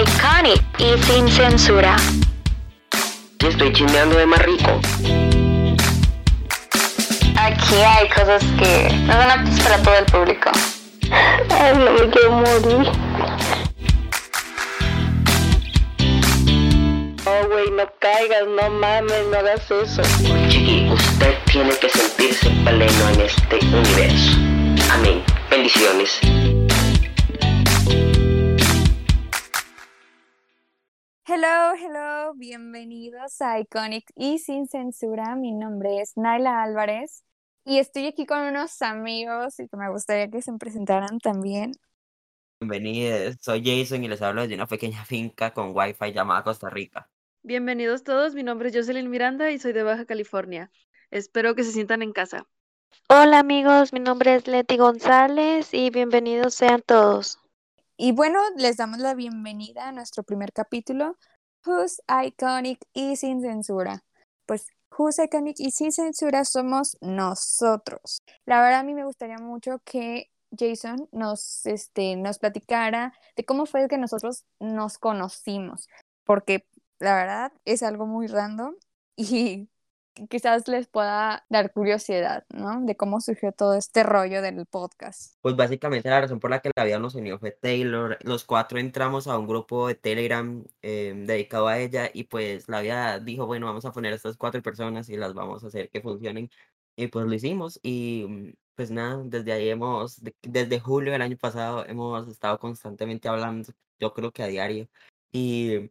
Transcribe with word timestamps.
iconic 0.00 0.62
y 0.78 1.02
sin 1.02 1.28
censura. 1.28 1.96
Y 3.40 3.46
estoy 3.46 3.72
chismeando 3.72 4.16
de 4.16 4.26
más 4.26 4.40
rico. 4.40 4.80
Aquí 7.36 7.74
hay 7.74 8.08
cosas 8.08 8.42
que 8.58 8.88
no 9.06 9.12
son 9.12 9.30
aptas 9.30 9.60
para 9.60 9.82
todo 9.82 9.96
el 9.96 10.04
público. 10.06 10.50
Ay, 11.50 11.72
no 11.76 11.92
me 11.92 12.10
quiero 12.10 12.30
morir. 12.32 12.92
Oh, 17.24 17.48
güey, 17.48 17.70
no 17.70 17.84
caigas, 18.00 18.46
no 18.48 18.70
mames, 18.70 19.26
no 19.30 19.38
hagas 19.38 19.70
eso. 19.70 20.02
Chiqui, 20.48 20.88
usted 20.90 21.34
tiene 21.50 21.76
que 21.78 21.88
sentirse 21.88 22.50
pleno 22.64 23.08
en 23.14 23.20
este 23.20 23.56
universo. 23.56 24.38
Amén. 24.92 25.22
Bendiciones. 25.50 26.61
Hello, 31.34 31.72
hello, 31.74 32.34
bienvenidos 32.34 33.40
a 33.40 33.58
Iconic 33.58 34.04
y 34.16 34.38
sin 34.38 34.68
censura. 34.68 35.34
Mi 35.34 35.52
nombre 35.52 36.02
es 36.02 36.12
Naila 36.14 36.62
Álvarez 36.62 37.24
y 37.64 37.78
estoy 37.78 38.06
aquí 38.06 38.26
con 38.26 38.42
unos 38.42 38.82
amigos 38.82 39.58
y 39.58 39.66
que 39.66 39.78
me 39.78 39.88
gustaría 39.88 40.28
que 40.28 40.42
se 40.42 40.52
presentaran 40.58 41.20
también. 41.20 41.72
Bienvenidos, 42.60 43.36
soy 43.40 43.62
Jason 43.64 44.04
y 44.04 44.08
les 44.08 44.20
hablo 44.20 44.46
de 44.46 44.54
una 44.54 44.66
pequeña 44.66 45.02
finca 45.06 45.54
con 45.54 45.74
wifi 45.74 46.12
llamada 46.12 46.44
Costa 46.44 46.68
Rica. 46.68 47.08
Bienvenidos 47.42 48.04
todos, 48.04 48.34
mi 48.34 48.42
nombre 48.42 48.68
es 48.68 48.76
Jocelyn 48.76 49.08
Miranda 49.08 49.50
y 49.52 49.58
soy 49.58 49.72
de 49.72 49.84
Baja 49.84 50.04
California. 50.04 50.70
Espero 51.10 51.54
que 51.54 51.64
se 51.64 51.72
sientan 51.72 52.02
en 52.02 52.12
casa. 52.12 52.46
Hola 53.08 53.38
amigos, 53.38 53.94
mi 53.94 54.00
nombre 54.00 54.34
es 54.34 54.46
Leti 54.46 54.76
González 54.76 55.72
y 55.72 55.88
bienvenidos 55.88 56.54
sean 56.54 56.82
todos. 56.82 57.41
Y 58.04 58.10
bueno, 58.10 58.40
les 58.56 58.78
damos 58.78 58.98
la 58.98 59.14
bienvenida 59.14 59.86
a 59.86 59.92
nuestro 59.92 60.24
primer 60.24 60.52
capítulo, 60.52 61.16
Who's 61.64 62.02
Iconic 62.08 62.84
y 62.92 63.14
sin 63.14 63.40
censura. 63.42 64.02
Pues 64.44 64.66
Who's 64.98 65.20
Iconic 65.20 65.60
y 65.60 65.70
sin 65.70 65.92
censura 65.92 66.44
somos 66.44 66.98
nosotros. 67.00 68.18
La 68.44 68.60
verdad 68.60 68.80
a 68.80 68.82
mí 68.82 68.94
me 68.94 69.04
gustaría 69.04 69.38
mucho 69.38 69.80
que 69.84 70.32
Jason 70.50 71.08
nos, 71.12 71.64
este, 71.64 72.16
nos 72.16 72.40
platicara 72.40 73.12
de 73.36 73.44
cómo 73.44 73.66
fue 73.66 73.86
que 73.86 73.98
nosotros 73.98 74.46
nos 74.58 74.98
conocimos, 74.98 75.86
porque 76.24 76.66
la 76.98 77.14
verdad 77.14 77.52
es 77.64 77.84
algo 77.84 78.06
muy 78.06 78.26
random 78.26 78.74
y 79.14 79.68
quizás 80.28 80.68
les 80.68 80.86
pueda 80.86 81.44
dar 81.48 81.72
curiosidad, 81.72 82.44
¿no? 82.50 82.80
De 82.84 82.96
cómo 82.96 83.20
surgió 83.20 83.52
todo 83.52 83.74
este 83.74 84.02
rollo 84.02 84.42
del 84.42 84.66
podcast. 84.66 85.36
Pues 85.40 85.56
básicamente 85.56 86.08
la 86.08 86.20
razón 86.20 86.40
por 86.40 86.50
la 86.50 86.60
que 86.60 86.70
la 86.74 86.84
vida 86.84 86.98
nos 86.98 87.14
unió 87.14 87.38
fue 87.38 87.52
Taylor. 87.52 88.18
Los 88.22 88.44
cuatro 88.44 88.78
entramos 88.78 89.26
a 89.26 89.38
un 89.38 89.46
grupo 89.46 89.88
de 89.88 89.94
Telegram 89.94 90.64
eh, 90.82 91.14
dedicado 91.26 91.68
a 91.68 91.78
ella 91.78 92.10
y 92.12 92.24
pues 92.24 92.68
la 92.68 92.80
vida 92.80 93.18
dijo, 93.18 93.46
bueno, 93.46 93.66
vamos 93.66 93.84
a 93.84 93.92
poner 93.92 94.12
a 94.12 94.16
estas 94.16 94.36
cuatro 94.36 94.62
personas 94.62 95.08
y 95.08 95.16
las 95.16 95.34
vamos 95.34 95.64
a 95.64 95.68
hacer 95.68 95.90
que 95.90 96.00
funcionen. 96.00 96.50
Y 96.96 97.06
pues 97.08 97.26
lo 97.26 97.34
hicimos 97.34 97.80
y 97.82 98.26
mm, 98.28 98.52
pues 98.74 98.90
nada, 98.90 99.22
desde 99.24 99.52
ahí 99.52 99.68
hemos, 99.70 100.20
desde 100.42 100.80
julio 100.80 101.12
del 101.12 101.22
año 101.22 101.36
pasado 101.36 101.86
hemos 101.86 102.28
estado 102.28 102.58
constantemente 102.58 103.28
hablando, 103.28 103.72
yo 103.98 104.12
creo 104.12 104.32
que 104.32 104.42
a 104.42 104.46
diario. 104.46 104.88
Y 105.32 105.90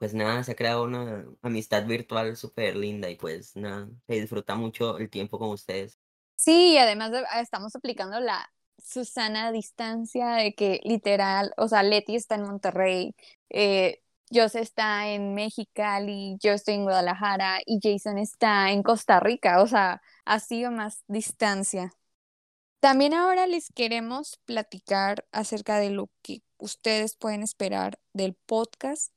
pues 0.00 0.14
nada, 0.14 0.42
se 0.42 0.52
ha 0.52 0.56
creado 0.56 0.84
una 0.84 1.26
amistad 1.42 1.84
virtual 1.86 2.34
súper 2.34 2.74
linda 2.74 3.10
y 3.10 3.16
pues 3.16 3.54
nada, 3.54 3.86
se 4.06 4.14
disfruta 4.14 4.54
mucho 4.54 4.96
el 4.96 5.10
tiempo 5.10 5.38
con 5.38 5.50
ustedes. 5.50 5.98
Sí, 6.36 6.72
y 6.72 6.78
además 6.78 7.12
ah, 7.30 7.40
estamos 7.42 7.76
aplicando 7.76 8.18
la 8.18 8.50
Susana 8.82 9.52
distancia 9.52 10.30
de 10.36 10.54
que 10.54 10.80
literal, 10.84 11.52
o 11.58 11.68
sea, 11.68 11.82
Leti 11.82 12.16
está 12.16 12.36
en 12.36 12.44
Monterrey, 12.44 13.14
eh, 13.50 14.02
Jose 14.32 14.60
está 14.60 15.08
en 15.08 15.34
Mexicali, 15.34 16.38
yo 16.40 16.52
estoy 16.52 16.76
en 16.76 16.84
Guadalajara 16.84 17.58
y 17.66 17.78
Jason 17.82 18.16
está 18.16 18.70
en 18.72 18.82
Costa 18.82 19.20
Rica, 19.20 19.60
o 19.60 19.66
sea, 19.66 20.00
ha 20.24 20.40
sido 20.40 20.70
más 20.70 21.04
distancia. 21.08 21.92
También 22.80 23.12
ahora 23.12 23.46
les 23.46 23.68
queremos 23.74 24.38
platicar 24.46 25.26
acerca 25.32 25.78
de 25.78 25.90
lo 25.90 26.08
que 26.22 26.42
ustedes 26.56 27.16
pueden 27.16 27.42
esperar 27.42 27.98
del 28.14 28.34
podcast 28.46 29.12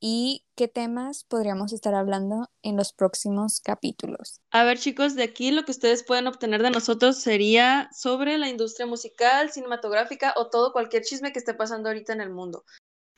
y 0.00 0.44
qué 0.54 0.68
temas 0.68 1.24
podríamos 1.24 1.72
estar 1.72 1.94
hablando 1.94 2.50
en 2.62 2.76
los 2.76 2.92
próximos 2.92 3.60
capítulos. 3.60 4.40
A 4.50 4.64
ver 4.64 4.78
chicos, 4.78 5.14
de 5.14 5.24
aquí 5.24 5.50
lo 5.50 5.64
que 5.64 5.72
ustedes 5.72 6.04
pueden 6.04 6.26
obtener 6.26 6.62
de 6.62 6.70
nosotros 6.70 7.18
sería 7.18 7.88
sobre 7.92 8.38
la 8.38 8.48
industria 8.48 8.86
musical, 8.86 9.50
cinematográfica 9.50 10.34
o 10.36 10.50
todo 10.50 10.72
cualquier 10.72 11.02
chisme 11.02 11.32
que 11.32 11.38
esté 11.38 11.54
pasando 11.54 11.88
ahorita 11.88 12.12
en 12.12 12.20
el 12.20 12.30
mundo. 12.30 12.64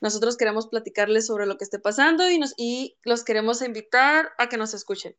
Nosotros 0.01 0.37
queremos 0.37 0.67
platicarles 0.67 1.27
sobre 1.27 1.45
lo 1.45 1.57
que 1.57 1.63
esté 1.63 1.77
pasando 1.77 2.29
y, 2.29 2.39
nos, 2.39 2.53
y 2.57 2.97
los 3.03 3.23
queremos 3.23 3.61
invitar 3.61 4.31
a 4.39 4.49
que 4.49 4.57
nos 4.57 4.73
escuchen. 4.73 5.15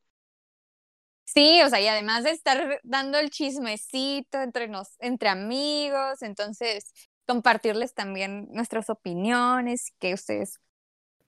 Sí, 1.25 1.62
o 1.62 1.69
sea, 1.71 1.81
y 1.81 1.87
además 1.87 2.25
de 2.25 2.33
estar 2.33 2.81
dando 2.83 3.19
el 3.19 3.31
chismecito 3.31 4.41
entre, 4.41 4.69
nos, 4.69 4.97
entre 4.99 5.29
amigos, 5.29 6.21
entonces 6.21 6.93
compartirles 7.27 7.94
también 7.94 8.49
nuestras 8.50 8.91
opiniones, 8.91 9.93
que 9.99 10.12
ustedes 10.15 10.59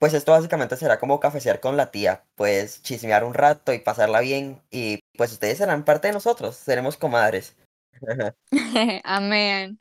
pues 0.04 0.12
esto 0.12 0.32
básicamente 0.32 0.76
será 0.76 1.00
como 1.00 1.18
cafecear 1.18 1.60
con 1.60 1.78
la 1.78 1.90
tía, 1.90 2.26
pues 2.34 2.82
chismear 2.82 3.24
un 3.24 3.32
rato 3.32 3.72
y 3.72 3.78
pasarla 3.78 4.20
bien 4.20 4.60
y 4.70 5.00
pues 5.16 5.32
ustedes 5.32 5.56
serán 5.56 5.86
parte 5.86 6.08
de 6.08 6.12
nosotros, 6.12 6.56
seremos 6.56 6.98
comadres. 6.98 7.56
Amén. 9.04 9.80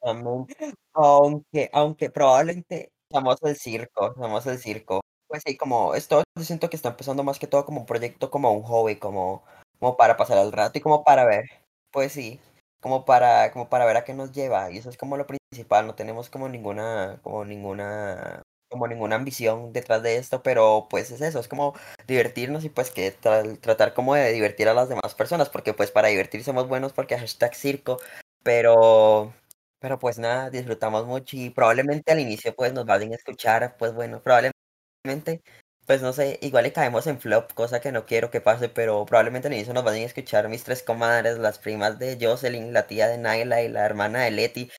Amén. 0.00 0.46
Aunque, 0.94 1.68
aunque 1.74 2.08
probablemente 2.08 2.90
somos 3.12 3.36
el 3.42 3.54
circo, 3.54 4.14
somos 4.14 4.46
el 4.46 4.56
circo. 4.56 5.02
Pues 5.28 5.42
sí, 5.44 5.58
como 5.58 5.94
esto 5.94 6.22
yo 6.38 6.42
siento 6.42 6.70
que 6.70 6.76
está 6.76 6.88
empezando 6.88 7.22
más 7.22 7.38
que 7.38 7.46
todo 7.46 7.66
como 7.66 7.80
un 7.80 7.86
proyecto, 7.86 8.30
como 8.30 8.52
un 8.52 8.62
hobby, 8.62 8.96
como, 8.96 9.44
como 9.78 9.98
para 9.98 10.16
pasar 10.16 10.38
el 10.38 10.52
rato 10.52 10.78
y 10.78 10.80
como 10.80 11.04
para 11.04 11.26
ver. 11.26 11.44
Pues 11.90 12.12
sí, 12.12 12.40
como 12.80 13.04
para, 13.04 13.52
como 13.52 13.68
para 13.68 13.84
ver 13.84 13.98
a 13.98 14.04
qué 14.04 14.14
nos 14.14 14.32
lleva. 14.32 14.70
Y 14.70 14.78
eso 14.78 14.88
es 14.88 14.96
como 14.96 15.18
lo 15.18 15.26
principal, 15.26 15.86
no 15.86 15.94
tenemos 15.94 16.30
como 16.30 16.48
ninguna, 16.48 17.20
como 17.22 17.44
ninguna 17.44 18.42
como 18.70 18.86
ninguna 18.88 19.16
ambición 19.16 19.72
detrás 19.72 20.02
de 20.02 20.16
esto, 20.16 20.42
pero 20.42 20.86
pues 20.88 21.10
es 21.10 21.20
eso, 21.20 21.40
es 21.40 21.48
como 21.48 21.74
divertirnos 22.06 22.64
y 22.64 22.68
pues 22.70 22.90
que 22.90 23.10
tratar 23.10 23.94
como 23.94 24.14
de 24.14 24.32
divertir 24.32 24.68
a 24.68 24.74
las 24.74 24.88
demás 24.88 25.14
personas, 25.16 25.48
porque 25.50 25.74
pues 25.74 25.90
para 25.90 26.08
divertir 26.08 26.44
somos 26.44 26.68
buenos 26.68 26.92
porque 26.92 27.18
hashtag 27.18 27.54
circo, 27.54 27.98
pero, 28.42 29.34
pero 29.80 29.98
pues 29.98 30.18
nada, 30.18 30.50
disfrutamos 30.50 31.06
mucho 31.06 31.36
y 31.36 31.50
probablemente 31.50 32.12
al 32.12 32.20
inicio 32.20 32.54
pues 32.54 32.72
nos 32.72 32.86
vayan 32.86 33.12
a 33.12 33.16
escuchar, 33.16 33.76
pues 33.78 33.92
bueno, 33.94 34.22
probablemente, 34.22 35.42
pues 35.86 36.02
no 36.02 36.12
sé, 36.12 36.38
igual 36.42 36.64
le 36.64 36.72
caemos 36.72 37.06
en 37.08 37.20
flop, 37.20 37.52
cosa 37.54 37.80
que 37.80 37.92
no 37.92 38.06
quiero 38.06 38.30
que 38.30 38.40
pase, 38.40 38.68
pero 38.68 39.04
probablemente 39.06 39.48
al 39.48 39.54
inicio 39.54 39.74
nos 39.74 39.84
vayan 39.84 40.02
a 40.04 40.06
escuchar 40.06 40.48
mis 40.48 40.62
tres 40.64 40.82
comadres, 40.84 41.38
las 41.38 41.58
primas 41.58 41.98
de 41.98 42.16
Jocelyn, 42.20 42.72
la 42.72 42.86
tía 42.86 43.08
de 43.08 43.18
Naila 43.18 43.62
y 43.62 43.68
la 43.68 43.84
hermana 43.84 44.20
de 44.22 44.30
Leti, 44.30 44.70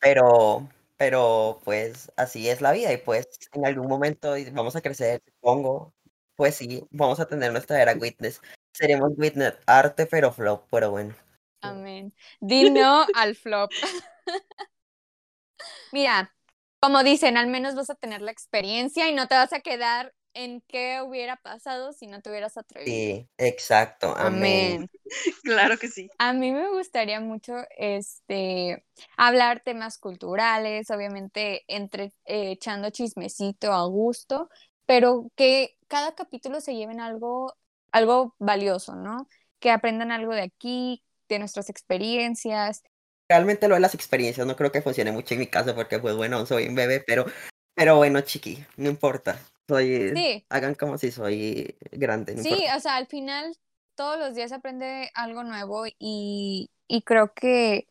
pero 0.00 0.68
pero 1.02 1.60
pues 1.64 2.12
así 2.14 2.48
es 2.48 2.60
la 2.60 2.70
vida 2.70 2.92
y 2.92 2.96
pues 2.96 3.26
en 3.54 3.66
algún 3.66 3.88
momento 3.88 4.36
vamos 4.52 4.76
a 4.76 4.80
crecer, 4.80 5.20
supongo, 5.26 5.92
pues 6.36 6.54
sí, 6.54 6.86
vamos 6.92 7.18
a 7.18 7.26
tener 7.26 7.50
nuestra 7.50 7.82
era 7.82 7.94
Witness. 7.94 8.40
Seremos 8.72 9.10
Witness, 9.16 9.54
arte 9.66 10.06
pero 10.06 10.32
flop, 10.32 10.68
pero 10.70 10.92
bueno. 10.92 11.12
Amén. 11.60 12.14
Di 12.38 12.70
no 12.70 13.04
al 13.16 13.34
flop. 13.34 13.72
Mira, 15.90 16.32
como 16.78 17.02
dicen, 17.02 17.36
al 17.36 17.48
menos 17.48 17.74
vas 17.74 17.90
a 17.90 17.96
tener 17.96 18.22
la 18.22 18.30
experiencia 18.30 19.08
y 19.08 19.12
no 19.12 19.26
te 19.26 19.34
vas 19.34 19.52
a 19.52 19.58
quedar 19.58 20.14
en 20.34 20.60
qué 20.62 21.00
hubiera 21.02 21.36
pasado 21.36 21.92
si 21.92 22.06
no 22.06 22.20
te 22.20 22.30
hubieras 22.30 22.56
atrevido. 22.56 22.94
Sí, 22.94 23.28
exacto. 23.38 24.14
Amén. 24.16 24.90
claro 25.44 25.78
que 25.78 25.88
sí. 25.88 26.10
A 26.18 26.32
mí 26.32 26.52
me 26.52 26.68
gustaría 26.68 27.20
mucho 27.20 27.54
este 27.76 28.84
hablar 29.16 29.62
temas 29.64 29.98
culturales, 29.98 30.90
obviamente 30.90 31.64
entre 31.68 32.12
eh, 32.24 32.52
echando 32.52 32.90
chismecito 32.90 33.72
a 33.72 33.84
gusto, 33.86 34.48
pero 34.86 35.30
que 35.36 35.76
cada 35.88 36.14
capítulo 36.14 36.60
se 36.60 36.74
lleven 36.74 37.00
algo 37.00 37.54
algo 37.90 38.34
valioso, 38.38 38.96
¿no? 38.96 39.28
Que 39.60 39.70
aprendan 39.70 40.12
algo 40.12 40.32
de 40.32 40.42
aquí, 40.42 41.04
de 41.28 41.38
nuestras 41.38 41.68
experiencias. 41.68 42.82
Realmente 43.28 43.68
lo 43.68 43.74
de 43.74 43.80
las 43.80 43.94
experiencias 43.94 44.46
no 44.46 44.56
creo 44.56 44.72
que 44.72 44.82
funcione 44.82 45.12
mucho 45.12 45.34
en 45.34 45.40
mi 45.40 45.46
caso 45.46 45.74
porque 45.74 45.98
pues 45.98 46.16
bueno, 46.16 46.44
soy 46.46 46.68
un 46.68 46.74
bebé, 46.74 47.02
pero 47.06 47.26
pero 47.74 47.96
bueno, 47.96 48.20
chiqui, 48.20 48.64
no 48.76 48.90
importa 48.90 49.38
soy, 49.74 50.44
hagan 50.48 50.74
como 50.74 50.98
si 50.98 51.10
soy 51.10 51.76
grande. 51.92 52.36
sí, 52.42 52.64
o 52.76 52.80
sea, 52.80 52.96
al 52.96 53.06
final 53.06 53.56
todos 53.94 54.18
los 54.18 54.34
días 54.34 54.52
aprende 54.52 55.10
algo 55.14 55.44
nuevo 55.44 55.84
y, 55.98 56.70
y 56.88 57.02
creo 57.02 57.34
que 57.34 57.88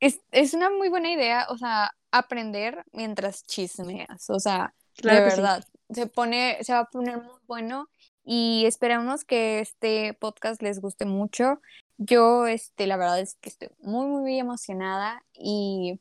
es, 0.00 0.20
es, 0.30 0.54
una 0.54 0.70
muy 0.70 0.88
buena 0.88 1.10
idea, 1.10 1.46
o 1.50 1.58
sea, 1.58 1.94
aprender 2.10 2.84
mientras 2.92 3.44
chismeas, 3.44 4.30
o 4.30 4.40
sea, 4.40 4.74
de 5.02 5.20
verdad, 5.20 5.64
se 5.90 6.06
pone, 6.06 6.58
se 6.62 6.72
va 6.72 6.80
a 6.80 6.90
poner 6.90 7.18
muy 7.18 7.38
bueno 7.46 7.88
y 8.24 8.64
esperamos 8.66 9.24
que 9.24 9.60
este 9.60 10.14
podcast 10.14 10.62
les 10.62 10.80
guste 10.80 11.04
mucho. 11.04 11.60
Yo, 11.96 12.46
este, 12.46 12.86
la 12.86 12.96
verdad 12.96 13.20
es 13.20 13.34
que 13.36 13.48
estoy 13.48 13.68
muy, 13.78 14.06
muy 14.06 14.38
emocionada 14.38 15.22
y 15.32 16.00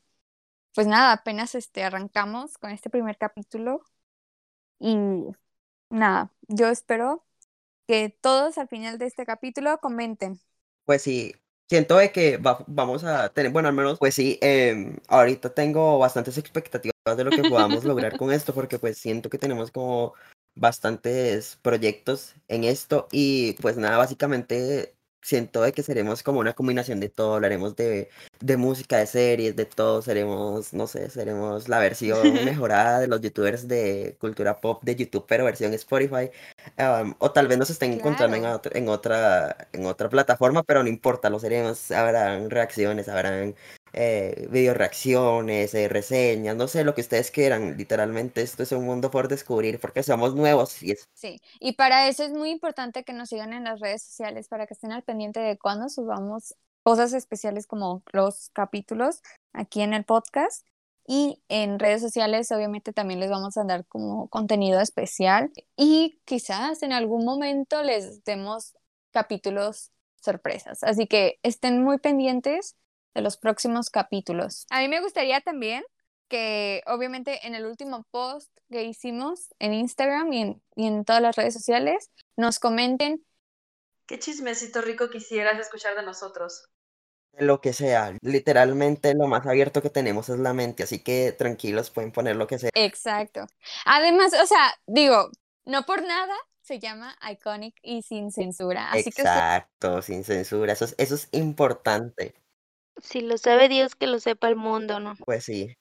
pues 0.73 0.87
nada, 0.87 1.11
apenas 1.11 1.55
este, 1.55 1.83
arrancamos 1.83 2.57
con 2.57 2.71
este 2.71 2.89
primer 2.89 3.17
capítulo 3.17 3.81
y 4.79 4.97
nada, 5.89 6.33
yo 6.47 6.67
espero 6.69 7.25
que 7.87 8.09
todos 8.21 8.57
al 8.59 8.67
final 8.69 8.97
de 8.99 9.07
este 9.07 9.25
capítulo 9.25 9.79
comenten. 9.79 10.39
Pues 10.85 11.01
sí, 11.03 11.33
siento 11.69 11.97
de 11.97 12.11
que 12.11 12.37
va- 12.37 12.63
vamos 12.67 13.03
a 13.03 13.29
tener, 13.33 13.51
bueno, 13.51 13.67
al 13.69 13.75
menos, 13.75 13.99
pues 13.99 14.15
sí, 14.15 14.37
em, 14.41 14.97
ahorita 15.07 15.53
tengo 15.53 15.99
bastantes 15.99 16.37
expectativas 16.37 16.93
de 17.17 17.23
lo 17.23 17.33
que 17.33 17.45
podamos 17.45 17.85
lograr 17.85 18.15
con 18.15 18.31
esto, 18.31 18.53
porque 18.53 18.79
pues 18.79 18.97
siento 18.97 19.29
que 19.29 19.37
tenemos 19.37 19.71
como 19.71 20.13
bastantes 20.55 21.57
proyectos 21.61 22.35
en 22.47 22.63
esto 22.63 23.07
y 23.11 23.53
pues 23.61 23.77
nada, 23.77 23.97
básicamente 23.97 24.95
siento 25.21 25.61
de 25.61 25.71
que 25.73 25.83
seremos 25.83 26.23
como 26.23 26.39
una 26.39 26.53
combinación 26.53 26.99
de 26.99 27.09
todo, 27.09 27.35
hablaremos 27.35 27.75
de, 27.75 28.09
de 28.39 28.57
música, 28.57 28.97
de 28.97 29.05
series, 29.07 29.55
de 29.55 29.65
todo, 29.65 30.01
seremos, 30.01 30.73
no 30.73 30.87
sé, 30.87 31.09
seremos 31.09 31.67
la 31.69 31.79
versión 31.79 32.21
mejorada 32.45 32.99
de 32.99 33.07
los 33.07 33.21
youtubers 33.21 33.67
de 33.67 34.15
cultura 34.19 34.59
pop 34.61 34.83
de 34.83 34.95
YouTube, 34.95 35.25
pero 35.27 35.45
versión 35.45 35.73
Spotify. 35.73 36.29
Um, 36.77 37.13
o 37.19 37.31
tal 37.31 37.47
vez 37.47 37.57
nos 37.57 37.69
estén 37.69 37.93
encontrando 37.93 38.35
en, 38.37 38.45
otra- 38.45 38.77
en 38.77 38.89
otra 38.89 39.67
en 39.73 39.85
otra 39.85 40.09
plataforma, 40.09 40.63
pero 40.63 40.83
no 40.83 40.89
importa, 40.89 41.29
lo 41.29 41.39
seremos. 41.39 41.91
Habrán 41.91 42.49
reacciones, 42.49 43.07
habrán 43.09 43.55
eh, 44.01 44.47
video 44.49 44.73
reacciones, 44.73 45.73
eh, 45.73 45.89
reseñas, 45.89 46.55
no 46.55 46.69
sé, 46.69 46.85
lo 46.85 46.95
que 46.95 47.01
ustedes 47.01 47.31
quieran. 47.31 47.75
Literalmente 47.75 48.41
esto 48.41 48.63
es 48.63 48.71
un 48.71 48.85
mundo 48.85 49.11
por 49.11 49.27
descubrir 49.27 49.77
porque 49.77 50.03
somos 50.03 50.35
nuevos 50.35 50.81
y 50.81 50.91
es 50.91 51.03
Sí, 51.13 51.41
y 51.59 51.73
para 51.73 52.07
eso 52.07 52.23
es 52.23 52.31
muy 52.31 52.49
importante 52.49 53.03
que 53.03 53.11
nos 53.11 53.27
sigan 53.27 53.51
en 53.51 53.65
las 53.65 53.81
redes 53.81 54.01
sociales 54.01 54.47
para 54.47 54.67
que 54.67 54.73
estén 54.73 54.93
al 54.93 55.03
pendiente 55.03 55.41
de 55.41 55.57
cuando 55.57 55.89
subamos 55.89 56.55
cosas 56.83 57.11
especiales 57.11 57.67
como 57.67 58.01
los 58.13 58.51
capítulos 58.53 59.21
aquí 59.51 59.81
en 59.81 59.93
el 59.93 60.05
podcast. 60.05 60.65
Y 61.05 61.43
en 61.49 61.77
redes 61.77 62.01
sociales 62.01 62.53
obviamente 62.53 62.93
también 62.93 63.19
les 63.19 63.29
vamos 63.29 63.57
a 63.57 63.65
dar 63.65 63.85
como 63.87 64.29
contenido 64.29 64.79
especial 64.79 65.51
y 65.75 66.21
quizás 66.23 66.83
en 66.83 66.93
algún 66.93 67.25
momento 67.25 67.83
les 67.83 68.23
demos 68.23 68.77
capítulos 69.11 69.91
sorpresas. 70.21 70.83
Así 70.83 71.05
que 71.05 71.39
estén 71.43 71.83
muy 71.83 71.97
pendientes 71.97 72.77
de 73.13 73.21
los 73.21 73.37
próximos 73.37 73.89
capítulos. 73.89 74.65
A 74.69 74.81
mí 74.81 74.87
me 74.87 75.01
gustaría 75.01 75.41
también 75.41 75.83
que 76.27 76.83
obviamente 76.85 77.45
en 77.47 77.55
el 77.55 77.65
último 77.65 78.05
post 78.11 78.51
que 78.69 78.83
hicimos 78.83 79.47
en 79.59 79.73
Instagram 79.73 80.31
y 80.31 80.41
en, 80.41 80.61
y 80.75 80.87
en 80.87 81.03
todas 81.03 81.21
las 81.21 81.35
redes 81.35 81.53
sociales 81.53 82.11
nos 82.37 82.59
comenten 82.59 83.25
¿Qué 84.05 84.17
chismecito 84.17 84.81
rico 84.81 85.09
quisieras 85.09 85.59
escuchar 85.59 85.95
de 85.95 86.03
nosotros? 86.03 86.69
lo 87.37 87.61
que 87.61 87.73
sea. 87.73 88.13
Literalmente 88.21 89.13
lo 89.13 89.27
más 89.27 89.45
abierto 89.45 89.81
que 89.81 89.89
tenemos 89.89 90.29
es 90.29 90.39
la 90.39 90.53
mente, 90.53 90.83
así 90.83 90.99
que 90.99 91.31
tranquilos, 91.31 91.89
pueden 91.89 92.11
poner 92.11 92.35
lo 92.35 92.47
que 92.47 92.59
sea. 92.59 92.69
exacto. 92.73 93.45
Además, 93.85 94.33
o 94.41 94.45
sea, 94.45 94.73
digo, 94.87 95.29
no 95.65 95.83
por 95.83 96.03
nada 96.03 96.35
se 96.61 96.79
llama 96.79 97.15
Iconic 97.31 97.75
y 97.81 98.01
sin 98.01 98.31
censura. 98.31 98.91
Así 98.91 99.03
que 99.03 99.21
ustedes 99.21 99.27
Exacto, 99.27 100.01
sin 100.01 100.23
censura. 100.23 100.73
Eso 100.73 100.85
es, 100.85 100.95
eso 100.97 101.15
es 101.15 101.29
importante. 101.31 102.35
Si 103.01 103.21
lo 103.21 103.37
sabe 103.37 103.69
Dios, 103.69 103.95
que 103.95 104.07
lo 104.07 104.19
sepa 104.19 104.47
el 104.47 104.55
mundo, 104.55 104.99
¿no? 104.99 105.15
Pues 105.25 105.45
sí. 105.45 105.75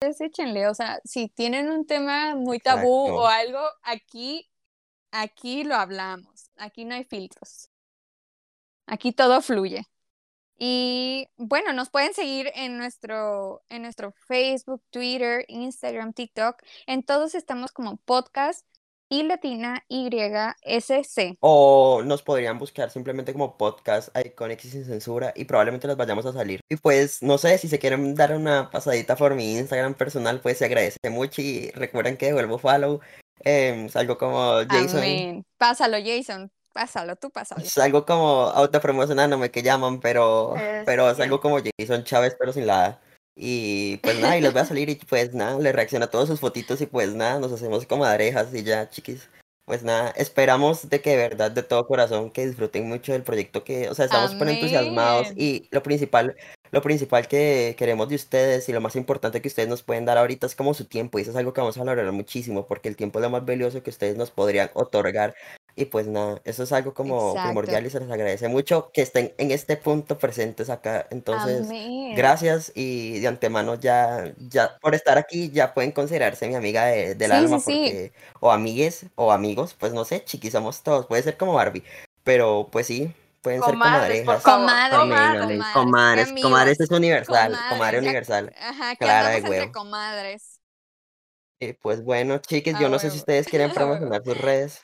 échenle, 0.00 0.68
o 0.68 0.74
sea, 0.74 1.00
si 1.04 1.28
tienen 1.28 1.70
un 1.70 1.86
tema 1.86 2.34
muy 2.34 2.58
tabú 2.58 3.06
o 3.06 3.26
algo, 3.26 3.60
aquí, 3.82 4.50
aquí 5.10 5.64
lo 5.64 5.74
hablamos. 5.74 6.50
Aquí 6.56 6.84
no 6.84 6.94
hay 6.94 7.04
filtros. 7.04 7.70
Aquí 8.86 9.12
todo 9.12 9.40
fluye. 9.40 9.84
Y 10.56 11.28
bueno, 11.36 11.72
nos 11.72 11.90
pueden 11.90 12.14
seguir 12.14 12.50
en 12.54 12.78
nuestro, 12.78 13.62
en 13.68 13.82
nuestro 13.82 14.12
Facebook, 14.26 14.82
Twitter, 14.90 15.44
Instagram, 15.48 16.12
TikTok. 16.12 16.62
En 16.86 17.02
todos 17.02 17.34
estamos 17.34 17.72
como 17.72 17.96
podcast 17.96 18.64
y 19.08 19.22
latina 19.22 19.84
YSC. 19.88 21.36
O 21.40 22.02
nos 22.04 22.22
podrían 22.22 22.58
buscar 22.58 22.90
simplemente 22.90 23.32
como 23.32 23.56
podcast 23.56 24.08
Iconics 24.16 24.64
y 24.64 24.70
sin 24.70 24.84
censura 24.84 25.32
y 25.36 25.44
probablemente 25.44 25.86
les 25.86 25.96
vayamos 25.96 26.26
a 26.26 26.32
salir. 26.32 26.60
Y 26.68 26.76
pues 26.76 27.22
no 27.22 27.38
sé, 27.38 27.58
si 27.58 27.68
se 27.68 27.78
quieren 27.78 28.14
dar 28.14 28.32
una 28.34 28.70
pasadita 28.70 29.16
por 29.16 29.34
mi 29.34 29.56
Instagram 29.56 29.94
personal, 29.94 30.40
pues 30.40 30.58
se 30.58 30.64
agradece 30.64 30.98
mucho 31.10 31.42
y 31.42 31.70
recuerden 31.70 32.16
que 32.16 32.26
devuelvo 32.26 32.58
follow. 32.58 33.00
em, 33.40 33.88
salgo 33.88 34.16
como 34.16 34.60
Jason. 34.68 34.98
Amén. 34.98 35.44
Pásalo, 35.58 35.98
Jason. 36.02 36.50
Pásalo, 36.72 37.14
tú 37.14 37.30
pásalo. 37.30 37.64
Salgo 37.64 38.04
como 38.04 38.42
autopromocionándome 38.48 39.50
que 39.52 39.62
llaman, 39.62 40.00
pero, 40.00 40.56
Es 40.56 40.84
pero 40.84 41.14
salgo 41.14 41.40
como 41.40 41.58
Jason 41.78 42.02
Chávez, 42.02 42.36
pero 42.38 42.52
sin 42.52 42.66
la 42.66 42.84
A. 42.86 43.00
Y 43.36 43.96
pues 43.98 44.20
nada, 44.20 44.38
y 44.38 44.40
les 44.40 44.52
voy 44.52 44.62
a 44.62 44.64
salir 44.66 44.88
y 44.88 44.94
pues 44.96 45.34
nada, 45.34 45.58
le 45.58 45.72
reacciona 45.72 46.06
a 46.06 46.10
todas 46.10 46.28
sus 46.28 46.40
fotitos 46.40 46.80
y 46.80 46.86
pues 46.86 47.14
nada, 47.14 47.40
nos 47.40 47.52
hacemos 47.52 47.86
comadrejas 47.86 48.54
y 48.54 48.62
ya, 48.62 48.88
chiquis. 48.88 49.28
Pues 49.66 49.82
nada, 49.82 50.10
esperamos 50.10 50.90
de 50.90 51.00
que 51.00 51.10
de 51.10 51.16
verdad, 51.16 51.50
de 51.50 51.62
todo 51.62 51.86
corazón, 51.86 52.30
que 52.30 52.46
disfruten 52.46 52.86
mucho 52.86 53.12
del 53.12 53.22
proyecto 53.22 53.64
que, 53.64 53.88
o 53.88 53.94
sea, 53.94 54.04
estamos 54.04 54.32
entusiasmados 54.32 55.32
y 55.36 55.66
lo 55.70 55.82
principal, 55.82 56.36
lo 56.70 56.82
principal 56.82 57.26
que 57.28 57.74
queremos 57.78 58.10
de 58.10 58.16
ustedes 58.16 58.68
y 58.68 58.74
lo 58.74 58.82
más 58.82 58.94
importante 58.94 59.40
que 59.40 59.48
ustedes 59.48 59.70
nos 59.70 59.82
pueden 59.82 60.04
dar 60.04 60.18
ahorita 60.18 60.46
es 60.46 60.54
como 60.54 60.74
su 60.74 60.84
tiempo 60.84 61.18
y 61.18 61.22
eso 61.22 61.30
es 61.30 61.36
algo 61.38 61.54
que 61.54 61.62
vamos 61.62 61.78
a 61.78 61.80
valorar 61.82 62.12
muchísimo 62.12 62.66
porque 62.66 62.90
el 62.90 62.96
tiempo 62.96 63.18
es 63.18 63.22
lo 63.22 63.30
más 63.30 63.46
valioso 63.46 63.82
que 63.82 63.88
ustedes 63.88 64.18
nos 64.18 64.30
podrían 64.30 64.70
otorgar 64.74 65.34
y 65.76 65.86
pues 65.86 66.06
nada, 66.06 66.40
eso 66.44 66.62
es 66.62 66.72
algo 66.72 66.94
como 66.94 67.30
Exacto. 67.30 67.48
primordial 67.48 67.86
y 67.86 67.90
se 67.90 68.00
les 68.00 68.10
agradece 68.10 68.48
mucho 68.48 68.90
que 68.92 69.02
estén 69.02 69.34
en 69.38 69.50
este 69.50 69.76
punto 69.76 70.18
presentes 70.18 70.70
acá. 70.70 71.06
Entonces, 71.10 71.66
Amén. 71.66 72.14
gracias 72.14 72.70
y 72.74 73.18
de 73.20 73.26
antemano 73.28 73.74
ya, 73.74 74.32
ya 74.48 74.76
por 74.80 74.94
estar 74.94 75.18
aquí 75.18 75.50
ya 75.50 75.74
pueden 75.74 75.90
considerarse 75.92 76.46
mi 76.48 76.54
amiga 76.54 76.84
de- 76.86 77.14
del 77.14 77.30
Sí, 77.30 77.36
alma 77.36 77.58
sí, 77.58 77.64
sí. 77.64 77.80
porque, 77.82 78.12
o 78.40 78.52
amigues 78.52 79.06
o 79.16 79.32
amigos, 79.32 79.74
pues 79.78 79.92
no 79.92 80.04
sé, 80.04 80.24
chiquis 80.24 80.52
somos 80.52 80.82
todos, 80.82 81.06
puede 81.06 81.22
ser 81.22 81.36
como 81.36 81.54
Barbie, 81.54 81.82
pero 82.22 82.68
pues 82.70 82.86
sí, 82.86 83.12
pueden 83.42 83.60
ser 83.62 83.72
Comadres, 83.74 84.20
comadrejas. 84.20 84.42
Comadres, 84.44 84.98
Comadres. 85.00 85.64
comadres, 85.74 86.32
Comadres, 86.42 86.80
es 86.80 86.90
universal, 86.90 87.50
Comadres, 87.52 87.68
comadre 87.72 87.98
universal. 87.98 88.54
Ajá, 88.60 88.96
Clara 88.96 89.28
de 89.30 89.36
entre 89.38 89.50
huevo. 89.50 89.72
comadres. 89.72 90.60
Y 91.60 91.72
pues 91.74 92.02
bueno, 92.02 92.38
chiquis, 92.38 92.78
yo 92.78 92.88
no 92.88 92.98
sé 92.98 93.10
si 93.10 93.18
ustedes 93.18 93.46
quieren 93.48 93.72
promocionar 93.72 94.22
sus 94.24 94.36
redes. 94.38 94.80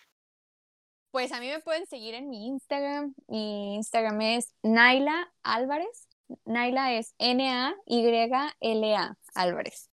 Pues 1.10 1.32
a 1.32 1.40
mí 1.40 1.48
me 1.48 1.58
pueden 1.60 1.86
seguir 1.86 2.14
en 2.14 2.28
mi 2.28 2.46
Instagram. 2.46 3.14
Mi 3.26 3.74
Instagram 3.74 4.20
es 4.20 4.54
Naila 4.62 5.32
Álvarez. 5.42 6.06
Naila 6.44 6.92
es 6.94 7.14
N-A-Y-L-A 7.18 9.18
Álvarez. 9.34 9.90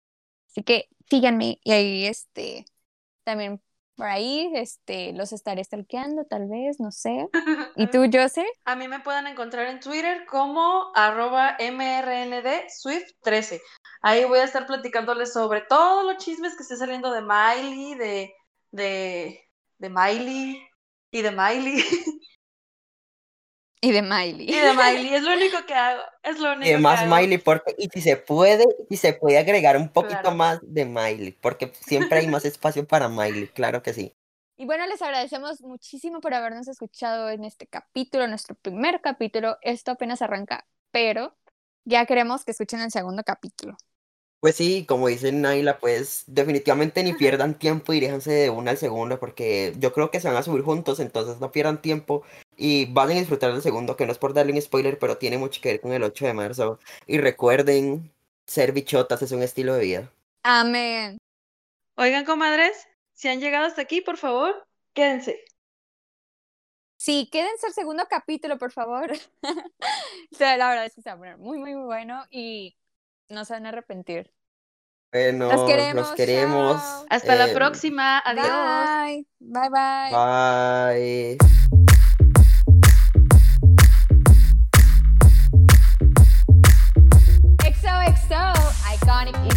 Así 0.49 0.61
que 0.63 0.89
síganme 1.09 1.59
y 1.63 1.71
ahí 1.71 2.05
este 2.05 2.65
también 3.23 3.59
por 3.95 4.05
ahí 4.05 4.51
este 4.53 5.13
los 5.13 5.33
estaré 5.33 5.63
stalkeando 5.63 6.25
tal 6.25 6.47
vez, 6.47 6.79
no 6.79 6.91
sé. 6.91 7.27
¿Y 7.75 7.87
tú, 7.87 8.05
Jose? 8.13 8.45
A 8.65 8.75
mí 8.75 8.87
me 8.87 8.99
pueden 8.99 9.25
encontrar 9.25 9.65
en 9.67 9.79
Twitter 9.79 10.27
como 10.27 10.91
arroba 10.93 11.57
mrndswift13. 11.57 13.59
Ahí 14.03 14.25
voy 14.25 14.37
a 14.37 14.43
estar 14.43 14.67
platicándoles 14.67 15.33
sobre 15.33 15.61
todos 15.61 16.05
los 16.05 16.17
chismes 16.23 16.55
que 16.55 16.61
esté 16.61 16.75
saliendo 16.75 17.11
de 17.11 17.23
Miley, 17.23 17.95
de, 17.95 18.35
de, 18.71 19.43
de 19.79 19.89
Miley 19.89 20.66
y 21.11 21.21
de 21.21 21.31
Miley 21.31 21.83
Y 23.81 23.91
de 23.91 24.01
Miley. 24.01 24.49
y 24.49 24.55
de 24.59 24.73
Miley. 24.73 25.13
Es 25.13 25.23
lo 25.23 25.33
único 25.33 25.65
que 25.65 25.73
hago. 25.73 26.01
Es 26.23 26.39
lo 26.39 26.53
único 26.53 26.65
Y 26.65 26.71
además 26.71 26.99
que 26.99 27.05
hago. 27.05 27.15
Miley, 27.15 27.37
porque, 27.37 27.75
y 27.77 27.89
si 27.89 28.01
se 28.01 28.17
puede, 28.17 28.65
y 28.89 28.97
se 28.97 29.13
puede 29.13 29.37
agregar 29.37 29.77
un 29.77 29.89
poquito 29.89 30.19
Claro. 30.21 30.31
más 30.31 30.59
de 30.63 30.85
Miley, 30.85 31.31
porque 31.33 31.71
siempre 31.81 32.19
hay 32.19 32.27
más 32.27 32.45
espacio 32.45 32.87
para 32.87 33.07
Miley, 33.09 33.47
claro 33.49 33.83
que 33.83 33.93
sí. 33.93 34.15
Y 34.55 34.65
bueno, 34.65 34.85
les 34.87 35.01
agradecemos 35.01 35.61
muchísimo 35.61 36.19
por 36.19 36.33
habernos 36.33 36.67
escuchado 36.67 37.29
en 37.29 37.43
este 37.45 37.67
capítulo, 37.67 38.27
nuestro 38.27 38.55
primer 38.55 39.01
capítulo. 39.01 39.57
Esto 39.61 39.91
apenas 39.91 40.21
arranca, 40.21 40.67
pero 40.91 41.37
ya 41.85 42.05
queremos 42.07 42.43
que 42.43 42.51
escuchen 42.51 42.81
el 42.81 42.91
segundo 42.91 43.23
capítulo. 43.23 43.77
Pues 44.39 44.55
sí, 44.55 44.85
como 44.85 45.07
dice 45.07 45.31
Naila, 45.31 45.79
pues 45.79 46.23
definitivamente 46.27 47.03
ni 47.03 47.13
pierdan 47.13 47.57
tiempo 47.57 47.93
y 47.93 47.99
déjense 47.99 48.31
de 48.31 48.49
una 48.51 48.71
al 48.71 48.77
segundo, 48.77 49.19
porque 49.19 49.73
yo 49.79 49.93
creo 49.93 50.11
que 50.11 50.19
se 50.19 50.27
van 50.27 50.37
a 50.37 50.43
subir 50.43 50.63
juntos, 50.63 50.99
entonces 50.99 51.39
no 51.39 51.51
pierdan 51.51 51.81
tiempo 51.81 52.23
y 52.55 52.85
vayan 52.85 53.17
a 53.17 53.19
disfrutar 53.21 53.51
del 53.51 53.63
segundo, 53.63 53.95
que 53.95 54.05
no 54.05 54.11
es 54.11 54.19
por 54.19 54.33
darle 54.33 54.53
un 54.53 54.61
spoiler, 54.61 54.99
pero 54.99 55.17
tiene 55.17 55.39
mucho 55.39 55.59
que 55.59 55.69
ver 55.69 55.81
con 55.81 55.91
el 55.91 56.03
8 56.03 56.25
de 56.27 56.33
marzo. 56.33 56.79
Y 57.07 57.17
recuerden, 57.17 58.11
ser 58.45 58.73
bichotas 58.73 59.23
es 59.23 59.31
un 59.31 59.41
estilo 59.41 59.73
de 59.73 59.81
vida. 59.81 60.11
Amén. 60.43 61.17
Oigan, 61.95 62.25
comadres, 62.25 62.87
si 63.13 63.29
han 63.29 63.39
llegado 63.39 63.65
hasta 63.65 63.81
aquí, 63.81 64.01
por 64.01 64.17
favor, 64.17 64.67
quédense. 64.93 65.43
Sí, 66.95 67.27
quédense 67.31 67.67
al 67.67 67.73
segundo 67.73 68.05
capítulo, 68.09 68.57
por 68.57 68.71
favor. 68.71 69.11
O 70.31 70.35
sea, 70.35 70.57
la 70.57 70.69
verdad 70.69 70.85
es 70.85 70.93
que 70.93 71.01
se 71.01 71.09
va 71.09 71.15
a 71.15 71.17
poner 71.17 71.37
muy, 71.37 71.57
muy, 71.57 71.73
muy 71.73 71.85
bueno 71.85 72.23
y 72.29 72.75
no 73.29 73.45
se 73.45 73.53
van 73.53 73.65
a 73.65 73.69
arrepentir. 73.69 74.31
Bueno, 75.11 75.49
los 75.49 76.13
queremos. 76.15 77.05
Hasta 77.09 77.35
la 77.35 77.47
eh, 77.47 77.53
próxima. 77.53 78.19
Adiós. 78.19 79.25
Bye, 79.39 79.69
bye. 79.69 80.09
Bye. 80.11 81.37
bye. 81.37 81.77
Iconic 88.93 89.56